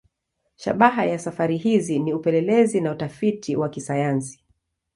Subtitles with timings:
[0.55, 4.43] Shabaha ya safari hizi ni upelelezi na utafiti wa kisayansi.